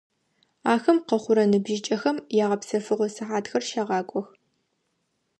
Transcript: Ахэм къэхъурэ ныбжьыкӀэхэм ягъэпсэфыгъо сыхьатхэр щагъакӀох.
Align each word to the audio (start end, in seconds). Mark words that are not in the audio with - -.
Ахэм 0.73 0.97
къэхъурэ 1.07 1.43
ныбжьыкӀэхэм 1.51 2.17
ягъэпсэфыгъо 2.43 3.07
сыхьатхэр 3.15 3.63
щагъакӀох. 3.69 4.27